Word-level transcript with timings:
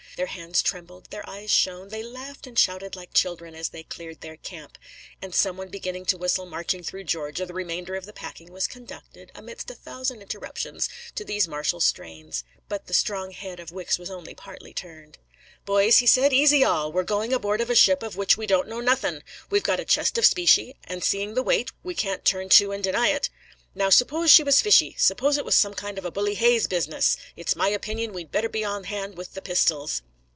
Their 0.17 0.25
hands 0.27 0.61
trembled, 0.61 1.09
their 1.09 1.27
eyes 1.27 1.49
shone, 1.49 1.87
they 1.87 2.03
laughed 2.03 2.45
and 2.45 2.59
shouted 2.59 2.95
like 2.97 3.13
children 3.13 3.55
as 3.55 3.69
they 3.69 3.81
cleared 3.83 4.19
their 4.19 4.35
camp: 4.35 4.77
and 5.21 5.33
some 5.33 5.55
one 5.57 5.69
beginning 5.69 6.05
to 6.07 6.17
whistle 6.17 6.45
Marching 6.45 6.83
Through 6.83 7.05
Georgia, 7.05 7.45
the 7.45 7.53
remainder 7.55 7.95
of 7.95 8.05
the 8.05 8.11
packing 8.13 8.51
was 8.51 8.67
conducted, 8.67 9.31
amidst 9.33 9.71
a 9.71 9.73
thousand 9.73 10.21
interruptions, 10.21 10.89
to 11.15 11.23
these 11.23 11.47
martial 11.47 11.79
strains. 11.79 12.43
But 12.67 12.85
the 12.87 12.93
strong 12.93 13.31
head 13.31 13.59
of 13.61 13.71
Wicks 13.71 13.97
was 13.97 14.09
only 14.11 14.35
partly 14.35 14.73
turned. 14.73 15.17
"Boys," 15.65 15.99
he 15.99 16.05
said, 16.05 16.33
"easy 16.33 16.61
all! 16.61 16.91
We're 16.91 17.03
going 17.03 17.31
aboard 17.33 17.61
of 17.61 17.69
a 17.69 17.75
ship 17.75 18.03
of 18.03 18.17
which 18.17 18.35
we 18.37 18.45
don't 18.45 18.67
know 18.67 18.81
nothing; 18.81 19.23
we've 19.49 19.63
got 19.63 19.79
a 19.79 19.85
chest 19.85 20.17
of 20.19 20.25
specie, 20.25 20.75
and 20.83 21.03
seeing 21.05 21.33
the 21.35 21.41
weight, 21.41 21.71
we 21.83 21.95
can't 21.95 22.25
turn 22.25 22.49
to 22.49 22.71
and 22.73 22.83
deny 22.83 23.07
it. 23.07 23.29
Now, 23.73 23.89
suppose 23.89 24.29
she 24.29 24.43
was 24.43 24.61
fishy; 24.61 24.93
suppose 24.99 25.37
it 25.37 25.45
was 25.45 25.55
some 25.55 25.73
kind 25.73 25.97
of 25.97 26.03
a 26.05 26.11
Bully 26.11 26.35
Hayes 26.35 26.67
business! 26.67 27.15
It's 27.37 27.55
my 27.55 27.69
opinion 27.69 28.11
we'd 28.13 28.29
better 28.31 28.49
be 28.49 28.63
on 28.65 28.83
hand 28.83 29.17
with 29.17 29.33
the 29.33 29.41
pistols." 29.41 30.01